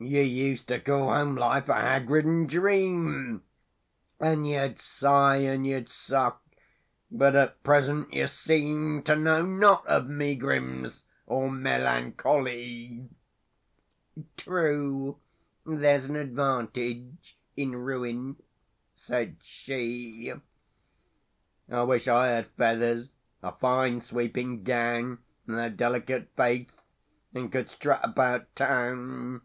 [0.00, 3.42] —"You used to call home life a hag ridden dream,
[4.20, 6.40] And you'd sigh, and you'd sock;
[7.10, 13.08] but at present you seem To know not of megrims or melancho ly!"—
[14.36, 15.16] "True.
[15.66, 18.36] There's an advantage in ruin,"
[18.94, 20.32] said she.
[21.68, 23.10] —"I wish I had feathers,
[23.42, 25.18] a fine sweeping gown,
[25.48, 26.70] And a delicate face,
[27.34, 29.40] and could strut about Town!"